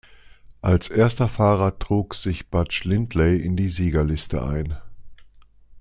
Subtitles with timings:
[0.63, 4.75] Als erster Fahrer trug sich Butch Lindley in die Siegerliste ein.